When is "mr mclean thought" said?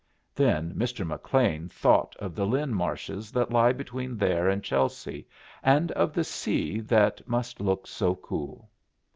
0.73-2.15